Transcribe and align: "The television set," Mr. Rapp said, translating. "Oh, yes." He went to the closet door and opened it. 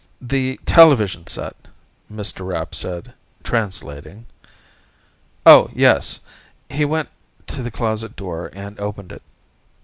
"The 0.19 0.59
television 0.65 1.27
set," 1.27 1.55
Mr. 2.11 2.43
Rapp 2.47 2.73
said, 2.73 3.13
translating. 3.43 4.25
"Oh, 5.45 5.69
yes." 5.75 6.19
He 6.71 6.85
went 6.85 7.09
to 7.45 7.61
the 7.61 7.69
closet 7.69 8.15
door 8.15 8.49
and 8.51 8.79
opened 8.79 9.11
it. 9.11 9.21